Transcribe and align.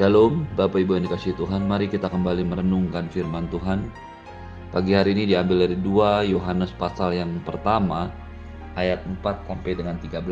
Shalom, 0.00 0.48
Bapak 0.56 0.80
Ibu 0.80 0.96
yang 0.96 1.12
dikasih 1.12 1.36
Tuhan. 1.36 1.68
Mari 1.68 1.84
kita 1.92 2.08
kembali 2.08 2.40
merenungkan 2.48 3.12
firman 3.12 3.52
Tuhan. 3.52 3.84
Pagi 4.72 4.96
hari 4.96 5.12
ini 5.12 5.28
diambil 5.28 5.68
dari 5.68 5.76
2 5.76 6.24
Yohanes 6.24 6.72
pasal 6.72 7.12
yang 7.20 7.28
pertama 7.44 8.08
ayat 8.80 9.04
4 9.04 9.20
sampai 9.44 9.76
dengan 9.76 10.00
13. 10.00 10.24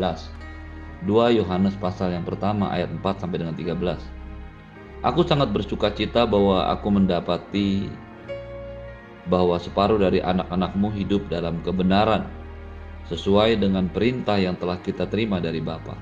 2 1.05 1.37
Yohanes 1.37 1.77
pasal 1.77 2.17
yang 2.17 2.25
pertama 2.25 2.73
ayat 2.73 2.89
4 2.89 3.21
sampai 3.21 3.45
dengan 3.45 3.53
13. 3.53 5.05
Aku 5.05 5.21
sangat 5.21 5.53
bersuka 5.53 5.93
cita 5.93 6.25
bahwa 6.25 6.65
aku 6.73 6.89
mendapati 6.89 7.93
bahwa 9.29 9.53
separuh 9.61 10.01
dari 10.01 10.17
anak-anakmu 10.17 10.97
hidup 10.97 11.29
dalam 11.29 11.61
kebenaran 11.61 12.25
sesuai 13.05 13.61
dengan 13.61 13.85
perintah 13.85 14.41
yang 14.41 14.57
telah 14.57 14.81
kita 14.81 15.05
terima 15.05 15.37
dari 15.37 15.61
Bapa. 15.61 15.93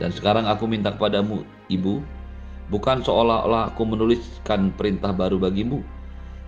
Dan 0.00 0.08
sekarang 0.08 0.48
aku 0.48 0.64
minta 0.64 0.88
kepadamu, 0.88 1.44
Ibu, 1.68 2.13
Bukan 2.72 3.04
seolah-olah 3.04 3.76
aku 3.76 3.84
menuliskan 3.84 4.72
perintah 4.72 5.12
baru 5.12 5.36
bagimu, 5.36 5.84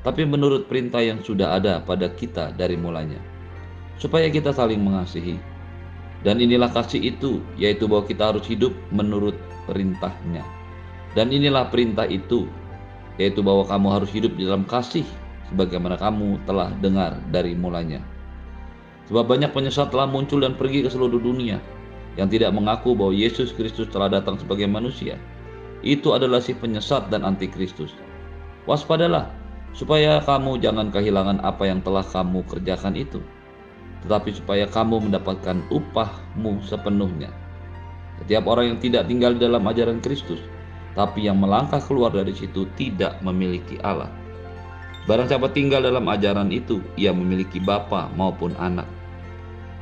tapi 0.01 0.25
menurut 0.25 0.65
perintah 0.65 1.05
yang 1.05 1.21
sudah 1.21 1.61
ada 1.61 1.85
pada 1.85 2.09
kita 2.09 2.57
dari 2.57 2.73
mulanya, 2.79 3.21
supaya 4.01 4.33
kita 4.33 4.55
saling 4.57 4.81
mengasihi. 4.81 5.37
Dan 6.25 6.41
inilah 6.41 6.73
kasih 6.73 7.13
itu, 7.13 7.45
yaitu 7.61 7.85
bahwa 7.85 8.09
kita 8.09 8.33
harus 8.33 8.49
hidup 8.49 8.73
menurut 8.89 9.37
perintahnya. 9.69 10.41
Dan 11.13 11.29
inilah 11.29 11.69
perintah 11.69 12.09
itu, 12.09 12.49
yaitu 13.21 13.45
bahwa 13.45 13.69
kamu 13.69 13.89
harus 13.93 14.11
hidup 14.11 14.33
di 14.41 14.49
dalam 14.49 14.65
kasih, 14.65 15.05
sebagaimana 15.53 16.01
kamu 16.01 16.41
telah 16.49 16.73
dengar 16.81 17.21
dari 17.29 17.53
mulanya. 17.53 18.01
Sebab 19.13 19.29
banyak 19.29 19.53
penyesat 19.53 19.93
telah 19.93 20.09
muncul 20.09 20.41
dan 20.41 20.57
pergi 20.57 20.81
ke 20.81 20.89
seluruh 20.89 21.21
dunia, 21.21 21.61
yang 22.17 22.33
tidak 22.33 22.57
mengaku 22.57 22.97
bahwa 22.97 23.13
Yesus 23.13 23.53
Kristus 23.53 23.93
telah 23.93 24.09
datang 24.09 24.41
sebagai 24.41 24.65
manusia 24.65 25.21
itu 25.87 26.11
adalah 26.11 26.43
si 26.43 26.51
penyesat 26.51 27.07
dan 27.15 27.23
antikristus. 27.23 27.95
Waspadalah, 28.67 29.31
supaya 29.71 30.19
kamu 30.19 30.59
jangan 30.59 30.91
kehilangan 30.91 31.39
apa 31.47 31.71
yang 31.71 31.79
telah 31.87 32.03
kamu 32.03 32.43
kerjakan 32.51 32.99
itu, 32.99 33.23
tetapi 34.03 34.35
supaya 34.35 34.67
kamu 34.67 35.07
mendapatkan 35.07 35.63
upahmu 35.71 36.59
sepenuhnya. 36.67 37.31
Setiap 38.19 38.51
orang 38.51 38.75
yang 38.75 38.79
tidak 38.83 39.07
tinggal 39.07 39.39
di 39.39 39.47
dalam 39.47 39.63
ajaran 39.63 40.03
Kristus, 40.03 40.43
tapi 40.99 41.31
yang 41.31 41.39
melangkah 41.39 41.79
keluar 41.79 42.11
dari 42.11 42.35
situ 42.35 42.67
tidak 42.75 43.23
memiliki 43.23 43.79
Allah. 43.87 44.11
Barang 45.07 45.31
siapa 45.31 45.47
tinggal 45.55 45.87
dalam 45.87 46.11
ajaran 46.11 46.51
itu, 46.51 46.83
ia 46.99 47.15
memiliki 47.15 47.63
bapa 47.63 48.11
maupun 48.19 48.59
anak. 48.59 48.91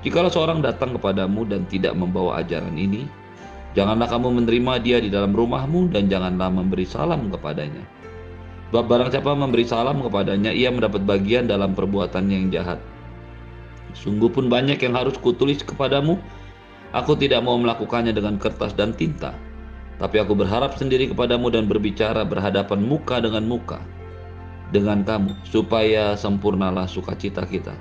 Jikalau 0.05 0.28
seorang 0.28 0.61
datang 0.61 0.92
kepadamu 1.00 1.48
dan 1.48 1.64
tidak 1.64 1.96
membawa 1.96 2.44
ajaran 2.44 2.77
ini, 2.77 3.08
Janganlah 3.75 4.06
kamu 4.06 4.42
menerima 4.42 4.72
dia 4.86 4.98
di 5.03 5.11
dalam 5.11 5.34
rumahmu 5.34 5.91
dan 5.91 6.06
janganlah 6.06 6.47
memberi 6.47 6.86
salam 6.86 7.27
kepadanya. 7.27 7.83
Sebab 8.70 8.86
barang 8.86 9.11
siapa 9.11 9.34
memberi 9.34 9.67
salam 9.67 9.98
kepadanya, 10.03 10.55
ia 10.55 10.70
mendapat 10.70 11.03
bagian 11.03 11.50
dalam 11.50 11.75
perbuatan 11.75 12.27
yang 12.30 12.55
jahat. 12.55 12.78
Sungguh 13.95 14.30
pun 14.30 14.47
banyak 14.50 14.78
yang 14.78 14.95
harus 14.95 15.14
kutulis 15.19 15.62
kepadamu, 15.62 16.19
aku 16.95 17.19
tidak 17.19 17.42
mau 17.42 17.58
melakukannya 17.58 18.14
dengan 18.14 18.39
kertas 18.39 18.75
dan 18.75 18.95
tinta. 18.95 19.34
Tapi 19.98 20.22
aku 20.22 20.34
berharap 20.34 20.75
sendiri 20.75 21.11
kepadamu 21.11 21.55
dan 21.55 21.70
berbicara 21.70 22.27
berhadapan 22.27 22.83
muka 22.83 23.22
dengan 23.22 23.47
muka 23.47 23.78
dengan 24.75 25.06
kamu, 25.06 25.39
supaya 25.47 26.19
sempurnalah 26.19 26.91
sukacita 26.91 27.47
kita. 27.47 27.78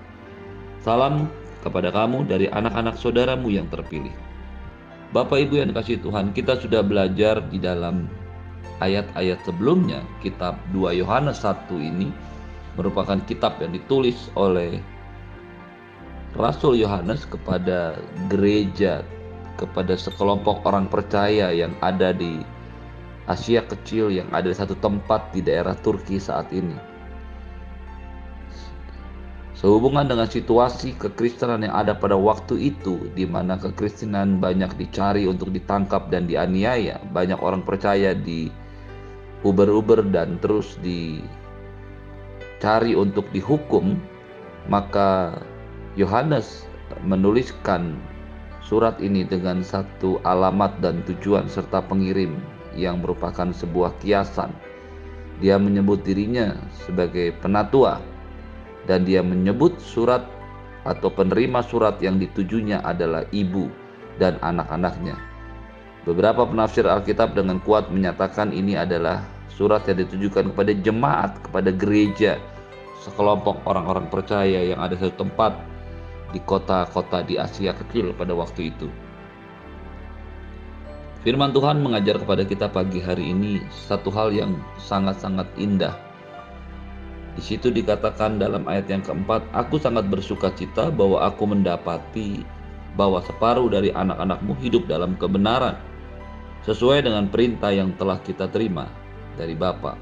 Salam 0.85 1.25
kepada 1.65 1.89
kamu 1.89 2.29
dari 2.29 2.45
anak-anak 2.53 3.01
saudaramu 3.01 3.49
yang 3.49 3.65
terpilih. 3.73 4.13
Bapak 5.13 5.45
Ibu 5.45 5.61
yang 5.61 5.69
dikasih 5.69 6.01
Tuhan, 6.01 6.33
kita 6.33 6.57
sudah 6.57 6.81
belajar 6.81 7.37
di 7.53 7.61
dalam 7.61 8.09
ayat-ayat 8.81 9.45
sebelumnya, 9.45 10.01
kitab 10.25 10.57
2 10.73 10.89
Yohanes 10.97 11.45
1 11.45 11.69
ini 11.77 12.09
merupakan 12.73 13.21
kitab 13.29 13.61
yang 13.61 13.77
ditulis 13.77 14.33
oleh 14.33 14.81
Rasul 16.33 16.81
Yohanes 16.81 17.29
kepada 17.29 17.93
gereja, 18.25 19.05
kepada 19.61 19.93
sekelompok 19.93 20.65
orang 20.65 20.89
percaya 20.89 21.53
yang 21.53 21.77
ada 21.85 22.09
di 22.09 22.41
Asia 23.29 23.61
kecil 23.61 24.09
yang 24.09 24.25
ada 24.33 24.49
di 24.49 24.57
satu 24.57 24.73
tempat 24.81 25.29
di 25.29 25.45
daerah 25.45 25.77
Turki 25.77 26.17
saat 26.17 26.49
ini. 26.49 26.73
Sehubungan 29.63 30.11
dengan 30.11 30.27
situasi 30.27 30.91
kekristenan 30.99 31.63
yang 31.63 31.71
ada 31.71 31.95
pada 31.95 32.19
waktu 32.19 32.75
itu, 32.75 33.07
di 33.15 33.23
mana 33.23 33.55
kekristenan 33.55 34.43
banyak 34.43 34.75
dicari 34.75 35.23
untuk 35.23 35.55
ditangkap 35.55 36.11
dan 36.11 36.27
dianiaya, 36.27 36.99
banyak 37.15 37.39
orang 37.39 37.63
percaya 37.63 38.11
di 38.11 38.51
uber-uber 39.47 40.03
dan 40.11 40.35
terus 40.43 40.75
dicari 40.83 41.23
untuk 42.91 43.23
dihukum, 43.31 43.95
maka 44.67 45.39
Yohanes 45.95 46.67
menuliskan 47.07 47.95
surat 48.59 48.99
ini 48.99 49.23
dengan 49.23 49.63
satu 49.63 50.19
alamat 50.27 50.83
dan 50.83 51.07
tujuan 51.07 51.47
serta 51.47 51.79
pengirim 51.87 52.35
yang 52.75 52.99
merupakan 52.99 53.55
sebuah 53.55 53.95
kiasan. 54.03 54.51
Dia 55.39 55.55
menyebut 55.55 56.03
dirinya 56.03 56.51
sebagai 56.83 57.31
penatua 57.39 58.11
dan 58.89 59.07
dia 59.07 59.23
menyebut 59.23 59.79
surat 59.79 60.27
atau 60.83 61.07
penerima 61.07 61.63
surat 61.63 61.95
yang 62.03 62.19
ditujunya 62.19 62.83
adalah 62.83 63.23
ibu 63.31 63.71
dan 64.19 64.35
anak-anaknya. 64.43 65.15
Beberapa 66.03 66.43
penafsir 66.43 66.83
Alkitab 66.83 67.31
dengan 67.31 67.63
kuat 67.63 67.87
menyatakan 67.87 68.51
ini 68.51 68.75
adalah 68.75 69.23
surat 69.47 69.87
yang 69.87 70.03
ditujukan 70.03 70.51
kepada 70.51 70.75
jemaat, 70.75 71.39
kepada 71.47 71.71
gereja, 71.71 72.35
sekelompok 72.99 73.63
orang-orang 73.63 74.11
percaya 74.11 74.67
yang 74.67 74.83
ada 74.83 74.99
satu 74.99 75.23
tempat 75.23 75.55
di 76.35 76.43
kota-kota 76.43 77.23
di 77.23 77.39
Asia 77.39 77.71
kecil 77.71 78.11
pada 78.19 78.35
waktu 78.35 78.75
itu. 78.75 78.91
Firman 81.23 81.55
Tuhan 81.55 81.79
mengajar 81.79 82.19
kepada 82.19 82.43
kita 82.43 82.67
pagi 82.67 82.99
hari 82.99 83.31
ini 83.31 83.63
satu 83.71 84.11
hal 84.11 84.35
yang 84.35 84.59
sangat-sangat 84.75 85.47
indah 85.55 85.95
di 87.33 87.41
situ 87.41 87.73
dikatakan 87.73 88.37
dalam 88.37 88.69
ayat 88.69 88.85
yang 88.93 89.01
keempat, 89.01 89.41
Aku 89.57 89.81
sangat 89.81 90.05
bersuka 90.05 90.53
cita 90.53 90.93
bahwa 90.93 91.25
aku 91.25 91.49
mendapati 91.49 92.45
bahwa 92.93 93.17
separuh 93.25 93.73
dari 93.73 93.89
anak-anakmu 93.89 94.53
hidup 94.61 94.85
dalam 94.85 95.17
kebenaran, 95.17 95.73
sesuai 96.61 97.09
dengan 97.09 97.25
perintah 97.33 97.73
yang 97.73 97.89
telah 97.97 98.21
kita 98.21 98.45
terima 98.53 98.85
dari 99.33 99.57
Bapa. 99.57 99.97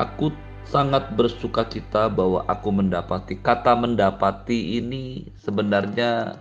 Aku 0.00 0.32
sangat 0.64 1.12
bersuka 1.12 1.68
cita 1.68 2.08
bahwa 2.08 2.40
aku 2.48 2.72
mendapati. 2.72 3.36
Kata 3.36 3.76
mendapati 3.76 4.80
ini 4.80 5.28
sebenarnya 5.36 6.40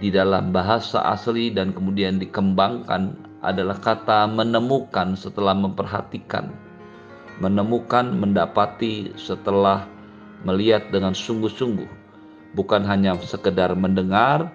di 0.00 0.08
dalam 0.08 0.48
bahasa 0.52 1.04
asli 1.12 1.52
dan 1.52 1.76
kemudian 1.76 2.16
dikembangkan 2.16 3.16
adalah 3.44 3.76
kata 3.80 4.28
menemukan 4.28 5.12
setelah 5.12 5.52
memperhatikan 5.52 6.65
menemukan, 7.42 8.08
mendapati 8.12 9.12
setelah 9.16 9.84
melihat 10.44 10.88
dengan 10.88 11.12
sungguh-sungguh, 11.12 11.88
bukan 12.56 12.82
hanya 12.84 13.16
sekedar 13.20 13.72
mendengar, 13.76 14.52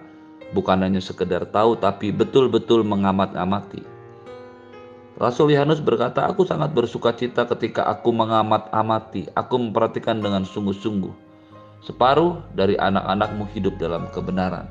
bukan 0.56 0.82
hanya 0.82 0.98
sekedar 0.98 1.46
tahu, 1.48 1.78
tapi 1.78 2.10
betul-betul 2.10 2.82
mengamat-amati. 2.82 3.84
Rasul 5.20 5.52
Yohanes 5.54 5.78
berkata, 5.78 6.24
"Aku 6.26 6.42
sangat 6.42 6.72
bersuka 6.72 7.12
cita 7.14 7.44
ketika 7.44 7.86
aku 7.86 8.10
mengamat-amati, 8.10 9.30
aku 9.36 9.54
memperhatikan 9.60 10.18
dengan 10.18 10.42
sungguh-sungguh. 10.42 11.12
Separuh 11.84 12.42
dari 12.56 12.74
anak-anakmu 12.80 13.46
hidup 13.52 13.76
dalam 13.78 14.08
kebenaran." 14.10 14.66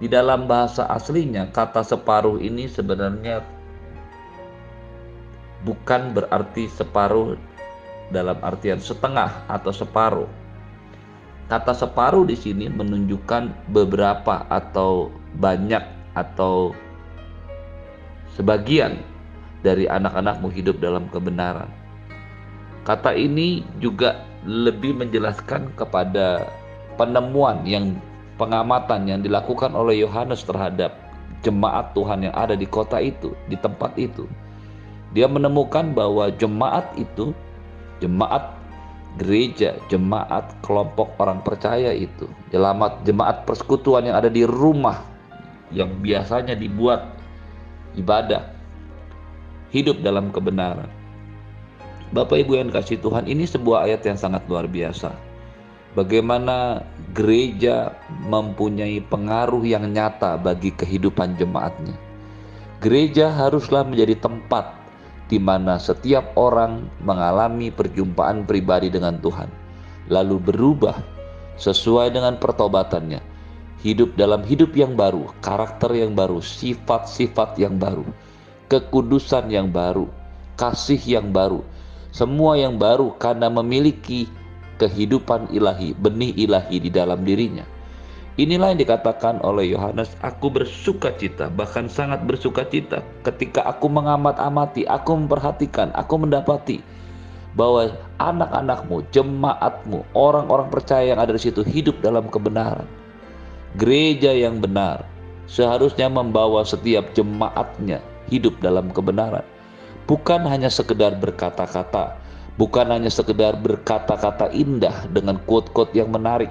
Di 0.00 0.10
dalam 0.10 0.50
bahasa 0.50 0.88
aslinya, 0.90 1.50
kata 1.54 1.84
separuh 1.86 2.42
ini 2.42 2.66
sebenarnya 2.66 3.44
bukan 5.62 6.14
berarti 6.14 6.66
separuh 6.70 7.38
dalam 8.10 8.36
artian 8.44 8.82
setengah 8.82 9.46
atau 9.48 9.72
separuh. 9.72 10.30
Kata 11.48 11.72
separuh 11.76 12.24
di 12.26 12.36
sini 12.36 12.68
menunjukkan 12.68 13.72
beberapa 13.72 14.46
atau 14.48 15.12
banyak 15.36 15.82
atau 16.16 16.76
sebagian 18.36 19.00
dari 19.60 19.86
anak-anakmu 19.88 20.48
hidup 20.52 20.80
dalam 20.80 21.08
kebenaran. 21.12 21.68
Kata 22.82 23.14
ini 23.14 23.62
juga 23.78 24.26
lebih 24.42 24.98
menjelaskan 24.98 25.70
kepada 25.78 26.50
penemuan 26.98 27.62
yang 27.62 27.94
pengamatan 28.40 29.06
yang 29.06 29.20
dilakukan 29.22 29.70
oleh 29.76 30.02
Yohanes 30.02 30.42
terhadap 30.42 30.98
jemaat 31.46 31.94
Tuhan 31.94 32.26
yang 32.26 32.34
ada 32.34 32.58
di 32.58 32.66
kota 32.66 32.98
itu, 32.98 33.38
di 33.46 33.54
tempat 33.54 33.94
itu 33.94 34.26
dia 35.12 35.28
menemukan 35.28 35.92
bahwa 35.92 36.32
jemaat 36.40 36.88
itu, 36.96 37.36
jemaat 38.00 38.56
gereja, 39.20 39.76
jemaat 39.92 40.56
kelompok 40.64 41.12
orang 41.20 41.44
percaya 41.44 41.92
itu, 41.92 42.24
jemaat 42.48 43.04
jemaat 43.04 43.44
persekutuan 43.44 44.08
yang 44.08 44.16
ada 44.16 44.32
di 44.32 44.48
rumah 44.48 45.04
yang 45.72 46.00
biasanya 46.00 46.56
dibuat 46.56 47.16
ibadah. 47.96 48.52
hidup 49.72 50.04
dalam 50.04 50.28
kebenaran. 50.28 50.84
Bapak 52.12 52.44
Ibu 52.44 52.60
yang 52.60 52.68
kasih 52.68 53.00
Tuhan, 53.00 53.24
ini 53.24 53.48
sebuah 53.48 53.88
ayat 53.88 54.04
yang 54.04 54.20
sangat 54.20 54.44
luar 54.44 54.68
biasa. 54.68 55.16
Bagaimana 55.96 56.84
gereja 57.16 57.96
mempunyai 58.28 59.00
pengaruh 59.08 59.64
yang 59.64 59.88
nyata 59.88 60.36
bagi 60.36 60.76
kehidupan 60.76 61.40
jemaatnya. 61.40 61.96
Gereja 62.84 63.32
haruslah 63.32 63.80
menjadi 63.88 64.20
tempat 64.20 64.81
di 65.32 65.40
mana 65.40 65.80
setiap 65.80 66.36
orang 66.36 66.92
mengalami 67.00 67.72
perjumpaan 67.72 68.44
pribadi 68.44 68.92
dengan 68.92 69.16
Tuhan, 69.16 69.48
lalu 70.12 70.36
berubah 70.36 71.00
sesuai 71.56 72.12
dengan 72.12 72.36
pertobatannya, 72.36 73.24
hidup 73.80 74.12
dalam 74.12 74.44
hidup 74.44 74.76
yang 74.76 74.92
baru, 74.92 75.32
karakter 75.40 75.88
yang 75.96 76.12
baru, 76.12 76.44
sifat-sifat 76.44 77.56
yang 77.56 77.80
baru, 77.80 78.04
kekudusan 78.68 79.48
yang 79.48 79.72
baru, 79.72 80.04
kasih 80.60 81.00
yang 81.00 81.32
baru, 81.32 81.64
semua 82.12 82.60
yang 82.60 82.76
baru 82.76 83.16
karena 83.16 83.48
memiliki 83.48 84.28
kehidupan 84.76 85.48
ilahi, 85.48 85.96
benih 85.96 86.36
ilahi 86.36 86.76
di 86.76 86.92
dalam 86.92 87.24
dirinya. 87.24 87.64
Inilah 88.40 88.72
yang 88.72 88.80
dikatakan 88.80 89.44
oleh 89.44 89.76
Yohanes, 89.76 90.16
aku 90.24 90.48
bersuka 90.48 91.12
cita, 91.20 91.52
bahkan 91.52 91.84
sangat 91.84 92.24
bersuka 92.24 92.64
cita 92.64 93.04
ketika 93.28 93.60
aku 93.68 93.92
mengamat-amati, 93.92 94.88
aku 94.88 95.20
memperhatikan, 95.20 95.92
aku 95.92 96.16
mendapati 96.16 96.80
bahwa 97.52 97.92
anak-anakmu, 98.16 99.04
jemaatmu, 99.12 100.00
orang-orang 100.16 100.72
percaya 100.72 101.12
yang 101.12 101.20
ada 101.20 101.36
di 101.36 101.44
situ 101.44 101.60
hidup 101.60 102.00
dalam 102.00 102.24
kebenaran. 102.32 102.88
Gereja 103.76 104.32
yang 104.32 104.64
benar 104.64 105.04
seharusnya 105.44 106.08
membawa 106.08 106.64
setiap 106.64 107.12
jemaatnya 107.12 108.00
hidup 108.32 108.56
dalam 108.64 108.88
kebenaran 108.96 109.44
bukan 110.06 110.44
hanya 110.46 110.68
sekedar 110.68 111.16
berkata-kata, 111.18 112.18
bukan 112.58 112.86
hanya 112.90 113.10
sekedar 113.10 113.58
berkata-kata 113.58 114.50
indah 114.54 115.06
dengan 115.10 115.38
quote-quote 115.46 115.94
yang 115.94 116.10
menarik, 116.10 116.50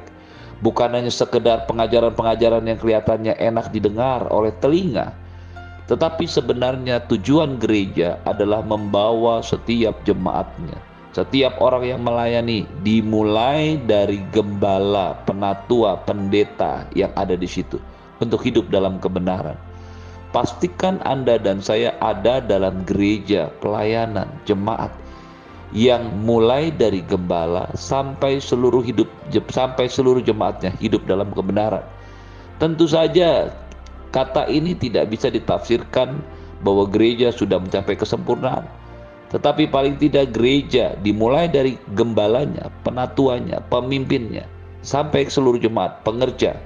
bukan 0.62 0.94
hanya 0.94 1.10
sekedar 1.10 1.66
pengajaran-pengajaran 1.66 2.64
yang 2.66 2.78
kelihatannya 2.78 3.34
enak 3.38 3.74
didengar 3.74 4.30
oleh 4.30 4.54
telinga, 4.62 5.14
tetapi 5.90 6.24
sebenarnya 6.30 7.04
tujuan 7.10 7.60
gereja 7.60 8.22
adalah 8.24 8.64
membawa 8.64 9.42
setiap 9.44 9.98
jemaatnya, 10.08 10.78
setiap 11.12 11.60
orang 11.60 11.84
yang 11.84 12.02
melayani, 12.06 12.64
dimulai 12.86 13.76
dari 13.84 14.22
gembala, 14.32 15.20
penatua, 15.28 16.00
pendeta 16.08 16.88
yang 16.96 17.12
ada 17.20 17.36
di 17.36 17.50
situ 17.50 17.82
untuk 18.22 18.40
hidup 18.46 18.70
dalam 18.70 19.02
kebenaran. 19.02 19.58
Pastikan 20.32 21.04
Anda 21.04 21.36
dan 21.36 21.60
saya 21.60 21.92
ada 22.00 22.40
dalam 22.40 22.88
gereja 22.88 23.52
pelayanan 23.60 24.32
jemaat 24.48 24.96
yang 25.72 26.12
mulai 26.28 26.72
dari 26.72 27.00
gembala 27.04 27.72
sampai 27.80 28.44
seluruh 28.44 28.84
hidup 28.84 29.08
sampai 29.48 29.88
seluruh 29.88 30.20
jemaatnya 30.20 30.76
hidup 30.84 31.08
dalam 31.08 31.32
kebenaran. 31.32 31.84
Tentu 32.60 32.86
saja 32.86 33.56
kata 34.12 34.52
ini 34.52 34.76
tidak 34.76 35.10
bisa 35.10 35.32
ditafsirkan 35.32 36.20
bahwa 36.62 36.86
gereja 36.86 37.32
sudah 37.34 37.58
mencapai 37.58 37.96
kesempurnaan. 37.98 38.68
Tetapi 39.32 39.72
paling 39.72 39.96
tidak 39.96 40.36
gereja 40.36 41.00
dimulai 41.00 41.48
dari 41.48 41.80
gembalanya, 41.96 42.68
penatuannya, 42.84 43.64
pemimpinnya 43.72 44.44
sampai 44.84 45.32
seluruh 45.32 45.56
jemaat, 45.56 46.04
pengerja 46.04 46.60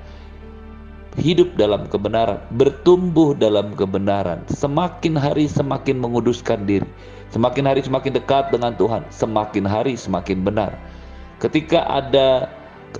hidup 1.16 1.56
dalam 1.56 1.88
kebenaran, 1.88 2.40
bertumbuh 2.60 3.36
dalam 3.36 3.72
kebenaran, 3.74 4.44
semakin 4.52 5.16
hari 5.16 5.48
semakin 5.48 6.00
menguduskan 6.00 6.68
diri, 6.68 6.88
semakin 7.32 7.64
hari 7.64 7.82
semakin 7.84 8.12
dekat 8.20 8.52
dengan 8.52 8.76
Tuhan, 8.76 9.04
semakin 9.12 9.64
hari 9.64 9.96
semakin 9.96 10.44
benar. 10.44 10.76
Ketika 11.40 11.88
ada 11.88 12.52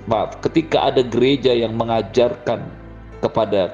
maaf, 0.08 0.40
ketika 0.40 0.88
ada 0.92 1.04
gereja 1.04 1.52
yang 1.52 1.76
mengajarkan 1.76 2.64
kepada 3.20 3.72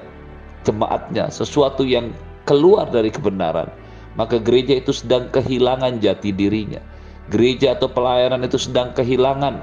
jemaatnya 0.66 1.30
sesuatu 1.30 1.86
yang 1.86 2.10
keluar 2.46 2.90
dari 2.90 3.14
kebenaran, 3.14 3.70
maka 4.18 4.42
gereja 4.42 4.78
itu 4.82 4.90
sedang 4.90 5.30
kehilangan 5.30 6.02
jati 6.02 6.34
dirinya. 6.34 6.82
Gereja 7.30 7.78
atau 7.78 7.86
pelayanan 7.86 8.42
itu 8.42 8.58
sedang 8.58 8.90
kehilangan 8.92 9.62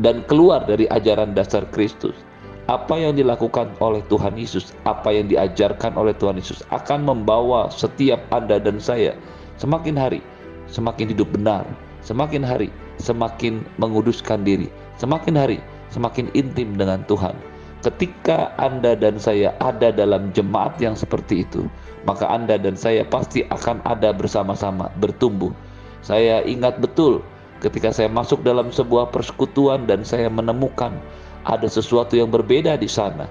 dan 0.00 0.24
keluar 0.26 0.64
dari 0.64 0.88
ajaran 0.88 1.36
dasar 1.36 1.68
Kristus 1.68 2.16
apa 2.64 2.96
yang 2.96 3.12
dilakukan 3.12 3.76
oleh 3.84 4.00
Tuhan 4.08 4.40
Yesus, 4.40 4.72
apa 4.88 5.12
yang 5.12 5.28
diajarkan 5.28 6.00
oleh 6.00 6.16
Tuhan 6.16 6.40
Yesus 6.40 6.64
akan 6.72 7.04
membawa 7.04 7.68
setiap 7.68 8.24
Anda 8.32 8.56
dan 8.56 8.80
saya 8.80 9.12
semakin 9.60 10.00
hari 10.00 10.20
semakin 10.64 11.12
hidup 11.12 11.28
benar, 11.28 11.68
semakin 12.00 12.40
hari 12.40 12.72
semakin 12.96 13.64
menguduskan 13.76 14.48
diri, 14.48 14.72
semakin 14.96 15.36
hari 15.36 15.58
semakin 15.92 16.32
intim 16.32 16.74
dengan 16.74 17.04
Tuhan. 17.04 17.36
Ketika 17.84 18.56
Anda 18.56 18.96
dan 18.96 19.20
saya 19.20 19.52
ada 19.60 19.92
dalam 19.92 20.32
jemaat 20.32 20.80
yang 20.80 20.96
seperti 20.96 21.44
itu, 21.44 21.68
maka 22.08 22.24
Anda 22.32 22.56
dan 22.56 22.80
saya 22.80 23.04
pasti 23.04 23.44
akan 23.52 23.84
ada 23.84 24.08
bersama-sama 24.16 24.88
bertumbuh. 24.96 25.52
Saya 26.00 26.40
ingat 26.48 26.80
betul 26.80 27.20
ketika 27.60 27.92
saya 27.92 28.08
masuk 28.08 28.40
dalam 28.40 28.72
sebuah 28.72 29.12
persekutuan 29.12 29.84
dan 29.84 30.00
saya 30.00 30.32
menemukan 30.32 30.96
ada 31.44 31.68
sesuatu 31.68 32.16
yang 32.16 32.32
berbeda 32.32 32.76
di 32.80 32.88
sana 32.88 33.28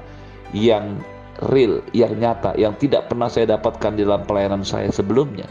yang 0.54 1.02
real, 1.50 1.82
yang 1.92 2.14
nyata, 2.16 2.54
yang 2.56 2.78
tidak 2.78 3.10
pernah 3.10 3.28
saya 3.28 3.58
dapatkan 3.58 3.98
di 3.98 4.06
dalam 4.06 4.24
pelayanan 4.24 4.62
saya 4.62 4.94
sebelumnya, 4.94 5.50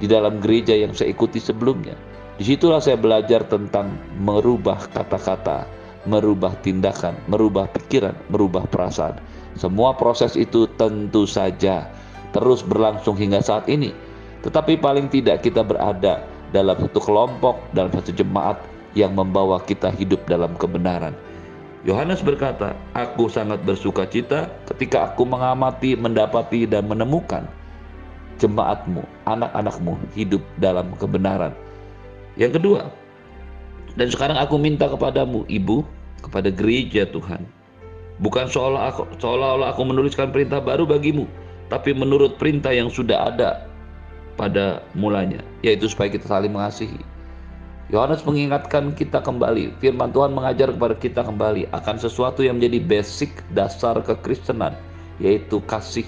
di 0.00 0.08
dalam 0.08 0.40
gereja 0.40 0.72
yang 0.72 0.96
saya 0.96 1.12
ikuti 1.12 1.38
sebelumnya. 1.38 1.94
Di 2.40 2.48
situlah 2.48 2.80
saya 2.80 2.96
belajar 2.96 3.44
tentang 3.44 4.00
merubah 4.16 4.80
kata-kata, 4.96 5.68
merubah 6.08 6.56
tindakan, 6.64 7.12
merubah 7.28 7.68
pikiran, 7.68 8.16
merubah 8.32 8.64
perasaan. 8.64 9.20
Semua 9.60 9.92
proses 9.92 10.40
itu 10.40 10.64
tentu 10.80 11.28
saja 11.28 11.84
terus 12.32 12.64
berlangsung 12.64 13.20
hingga 13.20 13.44
saat 13.44 13.68
ini. 13.68 13.92
Tetapi 14.40 14.80
paling 14.80 15.12
tidak 15.12 15.44
kita 15.44 15.60
berada 15.60 16.24
dalam 16.48 16.80
satu 16.80 16.96
kelompok, 16.96 17.60
dalam 17.76 17.92
satu 17.92 18.16
jemaat 18.16 18.56
yang 18.96 19.12
membawa 19.12 19.60
kita 19.60 19.92
hidup 19.92 20.24
dalam 20.24 20.56
kebenaran. 20.56 21.12
Yohanes 21.80 22.20
berkata, 22.20 22.76
"Aku 22.92 23.32
sangat 23.32 23.64
bersuka 23.64 24.04
cita 24.04 24.52
ketika 24.68 25.08
aku 25.08 25.24
mengamati, 25.24 25.96
mendapati, 25.96 26.68
dan 26.68 26.84
menemukan 26.84 27.48
jemaatmu, 28.36 29.00
anak-anakmu 29.24 29.96
hidup 30.12 30.44
dalam 30.60 30.92
kebenaran." 31.00 31.56
Yang 32.36 32.60
kedua, 32.60 32.82
dan 33.96 34.12
sekarang 34.12 34.36
aku 34.36 34.60
minta 34.60 34.92
kepadamu, 34.92 35.48
ibu, 35.48 35.82
kepada 36.20 36.52
gereja 36.52 37.08
Tuhan, 37.08 37.48
bukan 38.20 38.46
seolah 38.46 38.92
aku, 38.92 39.08
seolah-olah 39.16 39.72
aku 39.72 39.82
menuliskan 39.88 40.28
perintah 40.30 40.60
baru 40.60 40.84
bagimu, 40.84 41.24
tapi 41.72 41.96
menurut 41.96 42.36
perintah 42.36 42.76
yang 42.76 42.92
sudah 42.92 43.32
ada 43.32 43.64
pada 44.36 44.84
mulanya, 44.92 45.40
yaitu 45.64 45.88
supaya 45.88 46.12
kita 46.12 46.28
saling 46.28 46.52
mengasihi. 46.52 47.00
Yohanes 47.90 48.22
mengingatkan 48.22 48.94
kita 48.94 49.18
kembali, 49.18 49.74
firman 49.82 50.14
Tuhan 50.14 50.30
mengajar 50.30 50.70
kepada 50.70 50.94
kita 50.94 51.26
kembali 51.26 51.74
akan 51.74 51.98
sesuatu 51.98 52.38
yang 52.38 52.62
menjadi 52.62 52.78
basic 52.86 53.42
dasar 53.50 53.98
kekristenan, 54.06 54.78
yaitu 55.18 55.58
kasih. 55.66 56.06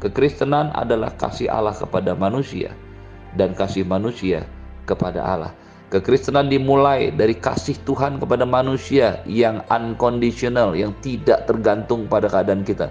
Kekristenan 0.00 0.72
adalah 0.72 1.12
kasih 1.20 1.52
Allah 1.52 1.76
kepada 1.76 2.16
manusia 2.16 2.72
dan 3.36 3.52
kasih 3.52 3.84
manusia 3.84 4.48
kepada 4.88 5.20
Allah. 5.20 5.52
Kekristenan 5.92 6.48
dimulai 6.48 7.12
dari 7.12 7.36
kasih 7.36 7.76
Tuhan 7.84 8.16
kepada 8.16 8.48
manusia 8.48 9.20
yang 9.28 9.60
unconditional, 9.68 10.72
yang 10.72 10.96
tidak 11.04 11.44
tergantung 11.44 12.08
pada 12.08 12.24
keadaan 12.32 12.64
kita. 12.64 12.88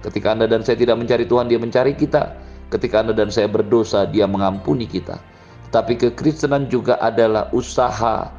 Ketika 0.00 0.32
Anda 0.32 0.48
dan 0.48 0.64
saya 0.64 0.80
tidak 0.80 0.96
mencari 0.96 1.28
Tuhan, 1.28 1.52
Dia 1.52 1.60
mencari 1.60 1.92
kita. 1.92 2.32
Ketika 2.72 3.04
Anda 3.04 3.12
dan 3.12 3.28
saya 3.28 3.44
berdosa, 3.44 4.08
Dia 4.08 4.24
mengampuni 4.24 4.88
kita 4.88 5.20
tapi 5.68 6.00
kekristenan 6.00 6.68
juga 6.72 6.96
adalah 7.00 7.52
usaha. 7.52 8.32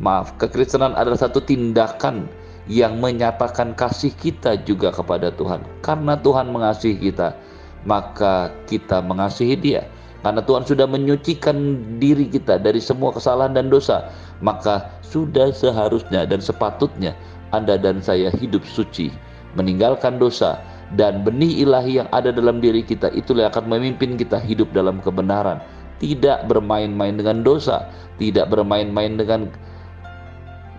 Maaf, 0.00 0.32
kekristenan 0.40 0.96
adalah 0.96 1.20
satu 1.20 1.44
tindakan 1.44 2.24
yang 2.70 3.02
menyatakan 3.02 3.76
kasih 3.76 4.14
kita 4.16 4.56
juga 4.64 4.88
kepada 4.94 5.28
Tuhan. 5.34 5.60
Karena 5.84 6.16
Tuhan 6.16 6.48
mengasihi 6.48 6.96
kita, 7.10 7.36
maka 7.84 8.48
kita 8.64 9.04
mengasihi 9.04 9.56
Dia. 9.60 9.84
Karena 10.20 10.44
Tuhan 10.44 10.64
sudah 10.68 10.84
menyucikan 10.84 11.56
diri 11.96 12.28
kita 12.28 12.60
dari 12.60 12.80
semua 12.80 13.12
kesalahan 13.12 13.56
dan 13.56 13.72
dosa, 13.72 14.08
maka 14.44 14.88
sudah 15.00 15.48
seharusnya 15.52 16.28
dan 16.28 16.44
sepatutnya 16.44 17.16
Anda 17.56 17.80
dan 17.80 18.04
saya 18.04 18.28
hidup 18.36 18.64
suci, 18.68 19.08
meninggalkan 19.56 20.20
dosa, 20.20 20.60
dan 20.94 21.24
benih 21.24 21.64
ilahi 21.64 22.02
yang 22.04 22.08
ada 22.12 22.34
dalam 22.34 22.58
diri 22.58 22.82
kita 22.82 23.14
itulah 23.14 23.46
yang 23.46 23.52
akan 23.54 23.66
memimpin 23.70 24.18
kita 24.18 24.42
hidup 24.42 24.68
dalam 24.74 24.98
kebenaran 24.98 25.62
tidak 26.00 26.48
bermain-main 26.48 27.20
dengan 27.20 27.44
dosa, 27.44 27.86
tidak 28.16 28.48
bermain-main 28.48 29.20
dengan 29.20 29.52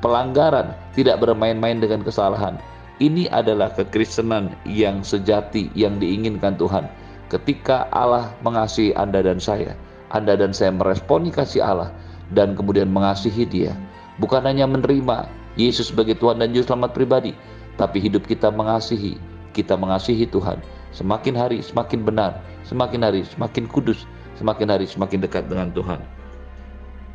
pelanggaran, 0.02 0.74
tidak 0.98 1.22
bermain-main 1.22 1.78
dengan 1.78 2.02
kesalahan. 2.02 2.58
Ini 3.02 3.30
adalah 3.34 3.74
kekristenan 3.74 4.54
yang 4.66 5.02
sejati 5.02 5.70
yang 5.78 5.98
diinginkan 6.02 6.58
Tuhan. 6.58 6.90
Ketika 7.30 7.88
Allah 7.96 8.30
mengasihi 8.44 8.94
Anda 8.98 9.24
dan 9.24 9.40
saya, 9.40 9.78
Anda 10.12 10.36
dan 10.36 10.52
saya 10.52 10.76
meresponi 10.76 11.32
kasih 11.32 11.64
Allah 11.64 11.90
dan 12.36 12.54
kemudian 12.58 12.92
mengasihi 12.92 13.48
Dia. 13.48 13.74
Bukan 14.20 14.44
hanya 14.46 14.68
menerima 14.68 15.26
Yesus 15.58 15.90
sebagai 15.90 16.20
Tuhan 16.20 16.44
dan 16.44 16.54
Juru 16.54 16.68
Selamat 16.68 16.92
pribadi, 16.94 17.34
tapi 17.80 18.04
hidup 18.04 18.28
kita 18.28 18.52
mengasihi, 18.54 19.18
kita 19.56 19.74
mengasihi 19.74 20.28
Tuhan. 20.30 20.62
Semakin 20.92 21.34
hari 21.34 21.64
semakin 21.64 22.04
benar, 22.04 22.38
semakin 22.68 23.02
hari 23.02 23.24
semakin 23.24 23.66
kudus, 23.66 24.04
semakin 24.42 24.68
hari 24.74 24.90
semakin 24.90 25.22
dekat 25.22 25.46
dengan 25.46 25.70
Tuhan. 25.70 26.02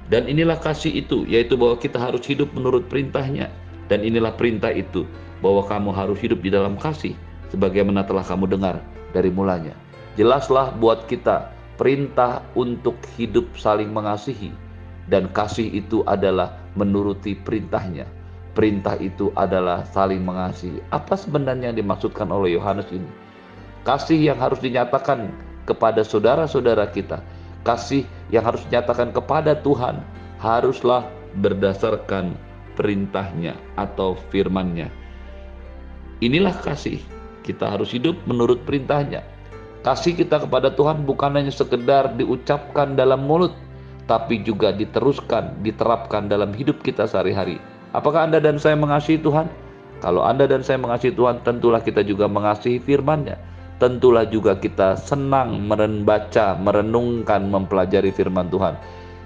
Dan 0.07 0.31
inilah 0.31 0.63
kasih 0.63 1.03
itu, 1.03 1.27
yaitu 1.27 1.59
bahwa 1.59 1.75
kita 1.83 1.99
harus 1.99 2.23
hidup 2.23 2.55
menurut 2.55 2.87
perintahnya. 2.87 3.51
Dan 3.91 4.07
inilah 4.07 4.35
perintah 4.39 4.71
itu, 4.71 5.03
bahwa 5.43 5.67
kamu 5.67 5.91
harus 5.91 6.19
hidup 6.23 6.39
di 6.43 6.55
dalam 6.55 6.79
kasih, 6.79 7.19
sebagaimana 7.51 8.07
telah 8.07 8.23
kamu 8.23 8.47
dengar 8.47 8.79
dari 9.11 9.35
mulanya. 9.35 9.75
Jelaslah 10.15 10.73
buat 10.79 11.11
kita 11.11 11.51
perintah 11.77 12.41
untuk 12.57 12.97
hidup 13.19 13.51
saling 13.59 13.91
mengasihi, 13.91 14.55
dan 15.11 15.27
kasih 15.35 15.69
itu 15.71 16.07
adalah 16.07 16.55
menuruti 16.79 17.37
perintahnya. 17.37 18.07
Perintah 18.57 18.97
itu 18.97 19.29
adalah 19.37 19.85
saling 19.93 20.25
mengasihi. 20.25 20.81
Apa 20.89 21.13
sebenarnya 21.19 21.69
yang 21.75 21.79
dimaksudkan 21.83 22.33
oleh 22.33 22.57
Yohanes 22.57 22.89
ini? 22.89 23.11
Kasih 23.85 24.17
yang 24.17 24.41
harus 24.41 24.59
dinyatakan 24.65 25.29
kepada 25.67 26.07
saudara-saudara 26.07 26.87
kita, 26.95 27.21
kasih 27.67 28.07
yang 28.31 28.47
harus 28.47 28.63
dinyatakan 28.71 29.11
kepada 29.11 29.59
Tuhan, 29.59 29.99
haruslah 30.39 31.11
berdasarkan 31.43 32.39
perintahnya 32.79 33.59
atau 33.75 34.15
firmannya. 34.31 34.89
Inilah 36.23 36.55
kasih. 36.65 37.03
Kita 37.45 37.71
harus 37.71 37.95
hidup 37.95 38.17
menurut 38.27 38.63
perintahnya. 38.67 39.23
Kasih 39.87 40.19
kita 40.19 40.43
kepada 40.43 40.75
Tuhan 40.75 41.07
bukan 41.07 41.39
hanya 41.39 41.53
sekedar 41.55 42.11
diucapkan 42.19 42.99
dalam 42.99 43.23
mulut, 43.23 43.55
tapi 44.11 44.43
juga 44.43 44.75
diteruskan, 44.75 45.63
diterapkan 45.63 46.27
dalam 46.27 46.51
hidup 46.51 46.83
kita 46.83 47.07
sehari-hari. 47.07 47.63
Apakah 47.95 48.27
Anda 48.27 48.43
dan 48.43 48.59
saya 48.59 48.75
mengasihi 48.75 49.23
Tuhan? 49.23 49.47
Kalau 50.03 50.27
Anda 50.27 50.51
dan 50.51 50.67
saya 50.67 50.77
mengasihi 50.83 51.15
Tuhan, 51.15 51.41
tentulah 51.47 51.79
kita 51.79 52.03
juga 52.03 52.27
mengasihi 52.27 52.83
firman-Nya. 52.83 53.39
Tentulah 53.77 54.25
juga 54.25 54.57
kita 54.57 54.97
senang 54.97 55.61
membaca, 55.69 56.57
merenungkan, 56.57 57.45
mempelajari 57.53 58.09
firman 58.09 58.49
Tuhan. 58.49 58.73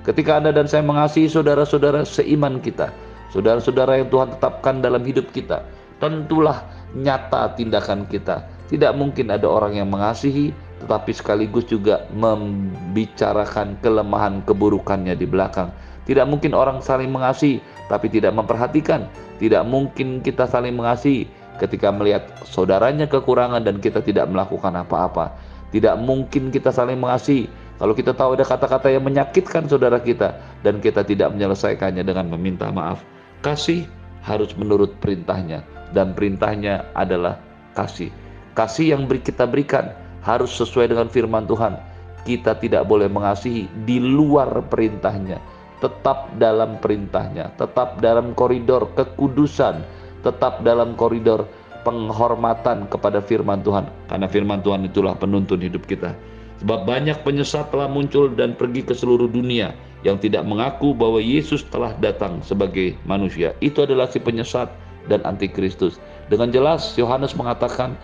Ketika 0.02 0.42
Anda 0.42 0.50
dan 0.50 0.66
saya 0.66 0.83
mengasihi 0.83 1.30
saudara-saudara 1.30 2.02
seiman 2.02 2.59
kita, 2.59 2.90
saudara-saudara 3.30 4.02
yang 4.02 4.11
Tuhan 4.11 4.35
tetapkan 4.35 4.83
dalam 4.83 5.07
hidup 5.07 5.30
kita, 5.30 5.62
tentulah 6.02 6.66
nyata 6.99 7.54
tindakan 7.54 8.11
kita. 8.11 8.42
Tidak 8.66 8.90
mungkin 8.99 9.30
ada 9.30 9.47
orang 9.47 9.78
yang 9.78 9.87
mengasihi 9.87 10.50
tetapi 10.80 11.12
sekaligus 11.12 11.69
juga 11.69 12.09
membicarakan 12.16 13.76
kelemahan 13.85 14.40
keburukannya 14.49 15.12
di 15.12 15.28
belakang. 15.28 15.69
Tidak 16.09 16.25
mungkin 16.25 16.57
orang 16.57 16.80
saling 16.80 17.12
mengasihi 17.12 17.61
tapi 17.87 18.09
tidak 18.09 18.33
memperhatikan. 18.33 19.07
Tidak 19.37 19.62
mungkin 19.69 20.25
kita 20.25 20.49
saling 20.49 20.75
mengasihi 20.75 21.28
ketika 21.61 21.93
melihat 21.93 22.25
saudaranya 22.49 23.05
kekurangan 23.05 23.61
dan 23.61 23.76
kita 23.79 24.00
tidak 24.00 24.26
melakukan 24.33 24.73
apa-apa. 24.81 25.37
Tidak 25.71 26.00
mungkin 26.02 26.50
kita 26.50 26.73
saling 26.73 26.99
mengasihi 26.99 27.47
kalau 27.81 27.97
kita 27.97 28.12
tahu 28.12 28.37
ada 28.37 28.45
kata-kata 28.45 28.93
yang 28.93 29.09
menyakitkan 29.09 29.64
saudara 29.64 29.97
kita 29.97 30.37
dan 30.61 30.85
kita 30.85 31.00
tidak 31.00 31.33
menyelesaikannya 31.33 32.05
dengan 32.05 32.29
meminta 32.29 32.69
maaf. 32.69 33.00
Kasih 33.40 33.88
harus 34.21 34.52
menurut 34.52 35.00
perintahnya 35.00 35.64
dan 35.97 36.12
perintahnya 36.12 36.85
adalah 36.93 37.40
kasih. 37.73 38.12
Kasih 38.52 38.93
yang 38.93 39.09
kita 39.09 39.49
berikan 39.49 39.97
harus 40.21 40.52
sesuai 40.52 40.93
dengan 40.93 41.09
firman 41.09 41.49
Tuhan. 41.49 41.81
Kita 42.29 42.52
tidak 42.61 42.85
boleh 42.85 43.09
mengasihi 43.09 43.64
di 43.88 43.97
luar 43.97 44.61
perintahnya. 44.69 45.40
Tetap 45.81 46.37
dalam 46.37 46.76
perintahnya, 46.85 47.57
tetap 47.57 48.05
dalam 48.05 48.37
koridor 48.37 48.93
kekudusan, 48.93 49.81
tetap 50.21 50.61
dalam 50.65 50.97
koridor 50.97 51.49
penghormatan 51.83 52.89
kepada 52.93 53.25
firman 53.25 53.65
Tuhan. 53.65 53.89
Karena 54.09 54.27
firman 54.29 54.61
Tuhan 54.61 54.85
itulah 54.85 55.17
penuntun 55.17 55.61
hidup 55.61 55.85
kita. 55.89 56.12
Sebab 56.61 56.85
banyak 56.85 57.25
penyesat 57.25 57.73
telah 57.73 57.89
muncul 57.89 58.29
dan 58.37 58.53
pergi 58.53 58.85
ke 58.85 58.93
seluruh 58.93 59.33
dunia 59.33 59.73
yang 60.05 60.21
tidak 60.21 60.45
mengaku 60.45 60.93
bahwa 60.93 61.17
Yesus 61.17 61.65
telah 61.73 61.97
datang 62.05 62.45
sebagai 62.45 62.97
manusia. 63.09 63.57
Itu 63.65 63.89
adalah 63.89 64.12
si 64.12 64.21
penyesat 64.21 64.69
dan 65.09 65.25
antikristus. 65.25 65.97
Dengan 66.29 66.53
jelas 66.53 66.93
Yohanes 67.00 67.33
mengatakan, 67.33 67.97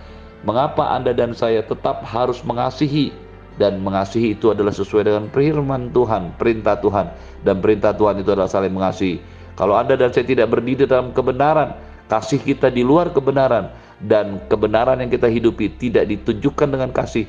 "Mengapa 0.48 0.88
Anda 0.88 1.12
dan 1.12 1.36
saya 1.36 1.60
tetap 1.60 2.00
harus 2.00 2.40
mengasihi 2.48 3.12
dan 3.60 3.80
mengasihi 3.80 4.36
itu 4.36 4.52
adalah 4.52 4.72
sesuai 4.72 5.08
dengan 5.08 5.24
firman 5.32 5.92
Tuhan, 5.92 6.36
perintah 6.36 6.76
Tuhan 6.80 7.12
dan 7.44 7.60
perintah 7.60 7.92
Tuhan 7.96 8.20
itu 8.20 8.32
adalah 8.32 8.48
saling 8.48 8.72
mengasihi. 8.72 9.20
Kalau 9.56 9.72
Anda 9.76 9.96
dan 9.96 10.12
saya 10.12 10.28
tidak 10.28 10.52
berdiri 10.52 10.84
dalam 10.84 11.16
kebenaran, 11.16 11.72
kasih 12.06 12.38
kita 12.42 12.70
di 12.70 12.86
luar 12.86 13.10
kebenaran 13.10 13.70
dan 14.02 14.42
kebenaran 14.46 15.00
yang 15.00 15.10
kita 15.10 15.26
hidupi 15.26 15.72
tidak 15.80 16.06
ditunjukkan 16.10 16.68
dengan 16.68 16.90
kasih, 16.92 17.26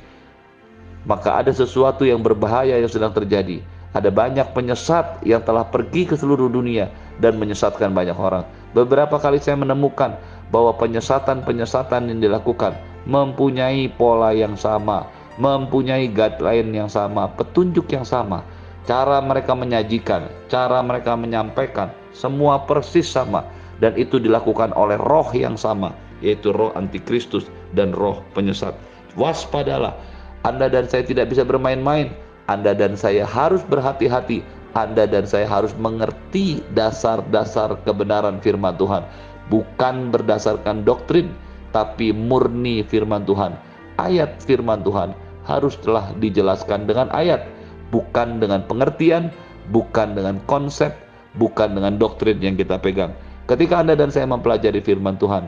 maka 1.08 1.40
ada 1.40 1.52
sesuatu 1.54 2.04
yang 2.04 2.20
berbahaya 2.20 2.78
yang 2.78 2.92
sedang 2.92 3.16
terjadi. 3.16 3.64
Ada 3.96 4.14
banyak 4.14 4.54
penyesat 4.54 5.24
yang 5.26 5.42
telah 5.42 5.66
pergi 5.66 6.06
ke 6.06 6.14
seluruh 6.20 6.52
dunia 6.52 6.92
dan 7.18 7.40
menyesatkan 7.40 7.96
banyak 7.96 8.14
orang. 8.14 8.46
Beberapa 8.76 9.18
kali 9.18 9.42
saya 9.42 9.58
menemukan 9.58 10.20
bahwa 10.54 10.76
penyesatan-penyesatan 10.76 12.12
yang 12.12 12.20
dilakukan 12.22 12.78
mempunyai 13.08 13.90
pola 13.96 14.36
yang 14.36 14.54
sama, 14.60 15.08
mempunyai 15.40 16.12
guideline 16.12 16.76
yang 16.76 16.92
sama, 16.92 17.32
petunjuk 17.40 17.90
yang 17.90 18.04
sama. 18.06 18.44
Cara 18.86 19.24
mereka 19.24 19.56
menyajikan, 19.56 20.30
cara 20.52 20.84
mereka 20.84 21.16
menyampaikan, 21.18 21.90
semua 22.14 22.68
persis 22.68 23.08
sama 23.08 23.48
dan 23.84 23.94
itu 23.96 24.18
dilakukan 24.18 24.74
oleh 24.74 24.98
roh 24.98 25.28
yang 25.34 25.56
sama, 25.56 25.94
yaitu 26.24 26.54
roh 26.54 26.74
antikristus 26.74 27.50
dan 27.78 27.94
roh 27.94 28.22
penyesat. 28.34 28.74
Waspadalah, 29.18 29.98
Anda 30.46 30.70
dan 30.70 30.86
saya 30.86 31.06
tidak 31.06 31.34
bisa 31.34 31.42
bermain-main. 31.46 32.14
Anda 32.48 32.72
dan 32.72 32.96
saya 32.96 33.28
harus 33.28 33.60
berhati-hati 33.68 34.40
anda 34.78 35.10
dan 35.10 35.26
saya 35.26 35.50
harus 35.50 35.74
mengerti 35.82 36.62
dasar-dasar 36.78 37.82
kebenaran 37.82 38.38
firman 38.38 38.78
Tuhan, 38.78 39.02
bukan 39.50 40.14
berdasarkan 40.14 40.86
doktrin, 40.86 41.34
tapi 41.74 42.14
murni 42.14 42.86
firman 42.86 43.26
Tuhan. 43.26 43.58
Ayat 43.98 44.38
firman 44.46 44.86
Tuhan 44.86 45.18
harus 45.50 45.74
telah 45.82 46.14
dijelaskan 46.22 46.86
dengan 46.86 47.10
ayat, 47.10 47.50
bukan 47.90 48.38
dengan 48.38 48.62
pengertian, 48.70 49.34
bukan 49.74 50.14
dengan 50.14 50.38
konsep, 50.46 50.94
bukan 51.42 51.74
dengan 51.74 51.98
doktrin 51.98 52.38
yang 52.38 52.54
kita 52.54 52.78
pegang. 52.78 53.18
Ketika 53.48 53.80
Anda 53.80 53.96
dan 53.96 54.12
saya 54.12 54.28
mempelajari 54.28 54.84
firman 54.84 55.16
Tuhan 55.16 55.48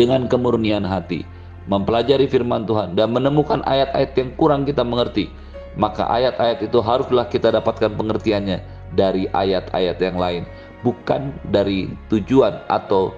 dengan 0.00 0.24
kemurnian 0.32 0.80
hati, 0.80 1.28
mempelajari 1.68 2.24
firman 2.24 2.64
Tuhan 2.64 2.96
dan 2.96 3.12
menemukan 3.12 3.60
ayat-ayat 3.68 4.16
yang 4.16 4.32
kurang 4.40 4.64
kita 4.64 4.80
mengerti, 4.80 5.28
maka 5.76 6.08
ayat-ayat 6.08 6.64
itu 6.64 6.80
haruslah 6.80 7.28
kita 7.28 7.52
dapatkan 7.52 7.92
pengertiannya 8.00 8.64
dari 8.96 9.28
ayat-ayat 9.28 10.00
yang 10.00 10.16
lain, 10.16 10.42
bukan 10.80 11.36
dari 11.52 11.92
tujuan 12.08 12.64
atau 12.72 13.12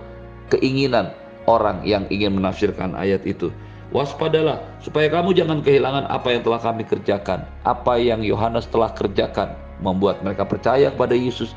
keinginan 0.50 1.14
orang 1.46 1.86
yang 1.86 2.02
ingin 2.10 2.34
menafsirkan 2.34 2.98
ayat 2.98 3.22
itu. 3.30 3.54
Waspadalah 3.94 4.60
supaya 4.84 5.08
kamu 5.08 5.32
jangan 5.32 5.64
kehilangan 5.64 6.10
apa 6.12 6.34
yang 6.34 6.42
telah 6.44 6.60
kami 6.60 6.82
kerjakan, 6.84 7.46
apa 7.64 7.94
yang 7.96 8.20
Yohanes 8.26 8.68
telah 8.68 8.92
kerjakan, 8.92 9.54
membuat 9.80 10.20
mereka 10.20 10.44
percaya 10.44 10.92
kepada 10.92 11.14
Yesus. 11.14 11.54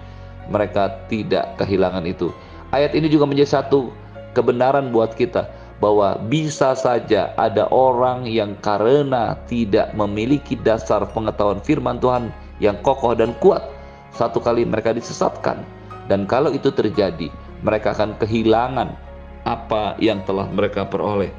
Mereka 0.51 1.07
tidak 1.07 1.55
kehilangan 1.55 2.03
itu. 2.03 2.29
Ayat 2.75 2.91
ini 2.91 3.07
juga 3.07 3.23
menjadi 3.23 3.63
satu 3.63 3.95
kebenaran 4.35 4.91
buat 4.91 5.15
kita 5.15 5.47
bahwa 5.81 6.21
bisa 6.29 6.77
saja 6.77 7.33
ada 7.41 7.65
orang 7.73 8.29
yang 8.29 8.53
karena 8.61 9.33
tidak 9.49 9.89
memiliki 9.97 10.53
dasar 10.53 11.01
pengetahuan 11.09 11.57
firman 11.65 11.97
Tuhan 11.97 12.29
yang 12.61 12.77
kokoh 12.85 13.17
dan 13.17 13.33
kuat, 13.41 13.65
satu 14.13 14.37
kali 14.37 14.61
mereka 14.61 14.93
disesatkan. 14.93 15.65
Dan 16.05 16.29
kalau 16.29 16.53
itu 16.53 16.69
terjadi, 16.69 17.33
mereka 17.65 17.97
akan 17.97 18.13
kehilangan 18.21 18.93
apa 19.41 19.97
yang 19.97 20.21
telah 20.29 20.45
mereka 20.53 20.85
peroleh. 20.85 21.33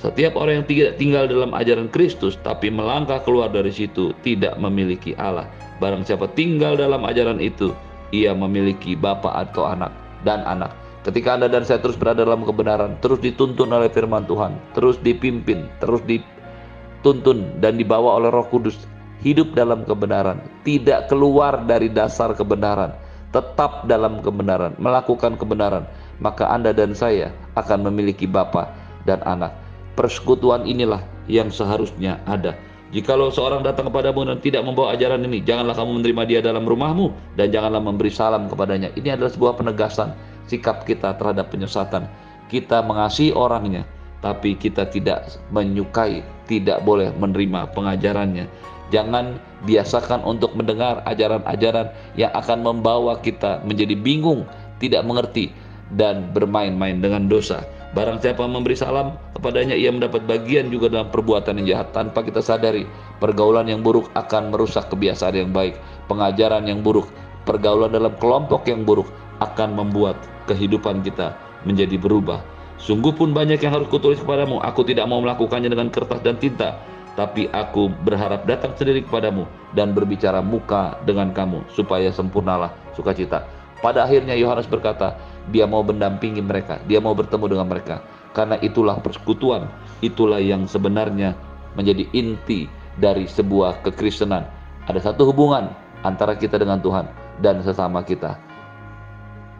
Setiap 0.00 0.32
orang 0.40 0.64
yang 0.64 0.68
tidak 0.68 0.96
tinggal 0.96 1.28
dalam 1.28 1.52
ajaran 1.52 1.92
Kristus 1.92 2.40
tapi 2.40 2.72
melangkah 2.72 3.20
keluar 3.20 3.52
dari 3.52 3.68
situ 3.68 4.16
tidak 4.24 4.56
memiliki 4.56 5.12
Allah. 5.20 5.44
Barang 5.76 6.08
siapa 6.08 6.24
tinggal 6.32 6.80
dalam 6.80 7.04
ajaran 7.04 7.36
itu, 7.36 7.76
ia 8.08 8.32
memiliki 8.32 8.96
bapa 8.96 9.28
atau 9.44 9.68
anak 9.68 9.92
dan 10.24 10.40
anak. 10.48 10.72
Ketika 11.04 11.36
Anda 11.36 11.52
dan 11.52 11.68
saya 11.68 11.84
terus 11.84 12.00
berada 12.00 12.24
dalam 12.24 12.48
kebenaran, 12.48 12.96
terus 13.04 13.20
dituntun 13.20 13.72
oleh 13.72 13.92
firman 13.92 14.24
Tuhan, 14.24 14.56
terus 14.72 14.96
dipimpin, 15.04 15.68
terus 15.84 16.00
dituntun 16.08 17.60
dan 17.60 17.76
dibawa 17.76 18.20
oleh 18.20 18.32
Roh 18.32 18.48
Kudus, 18.48 18.80
hidup 19.20 19.52
dalam 19.52 19.84
kebenaran, 19.84 20.40
tidak 20.64 21.12
keluar 21.12 21.60
dari 21.68 21.92
dasar 21.92 22.32
kebenaran, 22.32 22.92
tetap 23.36 23.84
dalam 23.84 24.24
kebenaran, 24.24 24.72
melakukan 24.80 25.36
kebenaran, 25.36 25.84
maka 26.24 26.48
Anda 26.48 26.72
dan 26.72 26.96
saya 26.96 27.32
akan 27.56 27.88
memiliki 27.88 28.24
Bapa 28.24 28.68
dan 29.04 29.20
anak. 29.28 29.59
Persekutuan 30.00 30.64
inilah 30.64 31.04
yang 31.28 31.52
seharusnya 31.52 32.24
ada. 32.24 32.56
Jikalau 32.88 33.28
seorang 33.28 33.60
datang 33.60 33.92
kepadamu 33.92 34.24
dan 34.24 34.40
tidak 34.40 34.64
membawa 34.64 34.96
ajaran 34.96 35.20
ini, 35.28 35.44
janganlah 35.44 35.76
kamu 35.76 36.00
menerima 36.00 36.22
dia 36.24 36.40
dalam 36.40 36.64
rumahmu 36.64 37.36
dan 37.36 37.52
janganlah 37.52 37.84
memberi 37.84 38.08
salam 38.08 38.48
kepadanya. 38.48 38.88
Ini 38.96 39.20
adalah 39.20 39.28
sebuah 39.28 39.60
penegasan 39.60 40.16
sikap 40.48 40.88
kita 40.88 41.20
terhadap 41.20 41.52
penyesatan. 41.52 42.08
Kita 42.48 42.80
mengasihi 42.80 43.36
orangnya, 43.36 43.84
tapi 44.24 44.56
kita 44.56 44.88
tidak 44.88 45.36
menyukai, 45.52 46.24
tidak 46.48 46.80
boleh 46.80 47.12
menerima 47.20 47.68
pengajarannya. 47.76 48.48
Jangan 48.88 49.36
biasakan 49.68 50.24
untuk 50.24 50.56
mendengar 50.56 51.04
ajaran-ajaran 51.04 51.92
yang 52.16 52.32
akan 52.32 52.64
membawa 52.64 53.20
kita 53.20 53.60
menjadi 53.68 53.94
bingung, 54.00 54.48
tidak 54.80 55.04
mengerti, 55.04 55.52
dan 55.94 56.30
bermain-main 56.30 56.98
dengan 57.02 57.26
dosa. 57.26 57.66
Barang 57.90 58.22
siapa 58.22 58.46
memberi 58.46 58.78
salam 58.78 59.18
kepadanya 59.34 59.74
ia 59.74 59.90
mendapat 59.90 60.22
bagian 60.22 60.70
juga 60.70 60.86
dalam 60.86 61.10
perbuatan 61.10 61.58
yang 61.58 61.66
jahat 61.74 61.90
tanpa 61.90 62.22
kita 62.22 62.38
sadari. 62.38 62.86
Pergaulan 63.18 63.66
yang 63.66 63.82
buruk 63.82 64.06
akan 64.14 64.54
merusak 64.54 64.86
kebiasaan 64.94 65.34
yang 65.34 65.50
baik. 65.50 65.74
Pengajaran 66.06 66.70
yang 66.70 66.86
buruk, 66.86 67.10
pergaulan 67.42 67.90
dalam 67.90 68.14
kelompok 68.22 68.70
yang 68.70 68.86
buruk 68.86 69.10
akan 69.42 69.74
membuat 69.74 70.14
kehidupan 70.46 71.02
kita 71.02 71.34
menjadi 71.66 71.98
berubah. 71.98 72.38
Sungguh 72.80 73.12
pun 73.12 73.34
banyak 73.36 73.60
yang 73.60 73.76
harus 73.76 73.90
kutulis 73.92 74.22
kepadamu. 74.22 74.62
Aku 74.64 74.86
tidak 74.86 75.04
mau 75.10 75.20
melakukannya 75.20 75.68
dengan 75.68 75.92
kertas 75.92 76.22
dan 76.24 76.38
tinta. 76.40 76.80
Tapi 77.18 77.50
aku 77.52 77.90
berharap 78.06 78.46
datang 78.46 78.72
sendiri 78.78 79.04
kepadamu 79.04 79.44
dan 79.76 79.92
berbicara 79.92 80.40
muka 80.40 80.96
dengan 81.04 81.34
kamu 81.34 81.66
supaya 81.74 82.08
sempurnalah 82.08 82.72
sukacita. 82.96 83.59
Pada 83.80 84.04
akhirnya 84.04 84.36
Yohanes 84.36 84.68
berkata, 84.68 85.16
dia 85.48 85.64
mau 85.64 85.80
mendampingi 85.80 86.44
mereka, 86.44 86.76
dia 86.84 87.00
mau 87.00 87.16
bertemu 87.16 87.56
dengan 87.56 87.66
mereka. 87.68 88.04
Karena 88.36 88.60
itulah 88.60 89.00
persekutuan, 89.00 89.66
itulah 90.04 90.38
yang 90.38 90.68
sebenarnya 90.68 91.34
menjadi 91.74 92.06
inti 92.12 92.68
dari 93.00 93.24
sebuah 93.24 93.82
kekristenan. 93.82 94.46
Ada 94.86 95.10
satu 95.10 95.32
hubungan 95.32 95.72
antara 96.04 96.36
kita 96.36 96.60
dengan 96.60 96.78
Tuhan 96.84 97.08
dan 97.40 97.64
sesama 97.64 98.04
kita. 98.04 98.36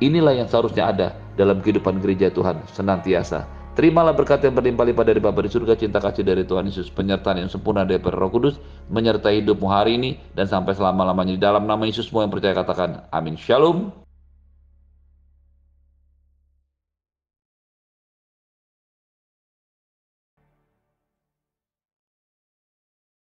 Inilah 0.01 0.33
yang 0.33 0.49
seharusnya 0.49 0.89
ada 0.89 1.09
dalam 1.37 1.61
kehidupan 1.61 2.01
gereja 2.01 2.33
Tuhan 2.33 2.61
senantiasa. 2.73 3.45
Terimalah 3.77 4.13
berkat 4.13 4.43
yang 4.43 4.59
berlimpah-limpah 4.59 5.07
dari 5.07 5.23
Bapa 5.23 5.47
di 5.47 5.51
surga, 5.53 5.79
cinta 5.79 6.03
kasih 6.03 6.27
dari 6.27 6.43
Tuhan 6.43 6.67
Yesus, 6.67 6.91
penyertaan 6.91 7.39
yang 7.39 7.49
sempurna 7.49 7.87
dari 7.87 8.03
Roh 8.03 8.29
Kudus, 8.33 8.59
menyertai 8.91 9.41
hidupmu 9.41 9.69
hari 9.71 9.97
ini 9.97 10.11
dan 10.35 10.51
sampai 10.51 10.75
selama-lamanya 10.75 11.39
di 11.39 11.41
dalam 11.41 11.65
nama 11.71 11.81
Yesus 11.87 12.11
semua 12.11 12.27
yang 12.27 12.35
percaya 12.35 12.57
katakan 12.57 13.07
amin. 13.15 13.39
Shalom. 13.39 14.00